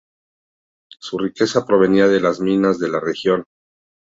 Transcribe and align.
Su 0.99 1.19
riqueza 1.19 1.63
provenía 1.67 2.07
de 2.07 2.19
las 2.19 2.39
minas 2.39 2.79
de 2.79 2.89
la 2.89 2.99
región. 2.99 3.43